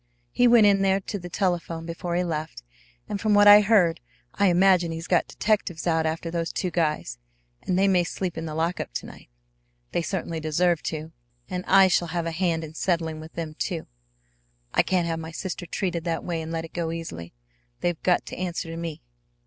[0.31, 2.63] He went in there to the telephone before he left,
[3.07, 4.01] and from what I heard
[4.33, 7.19] I imagine he's got detectives out after those two guys,
[7.61, 9.29] and they may sleep in the lockup to night.
[9.91, 11.11] They certainly deserve to.
[11.49, 13.85] And I shall have a hand in settling with them, too.
[14.73, 17.35] I can't have my sister treated that way and let it go easily.
[17.81, 19.03] They've got to answer to me.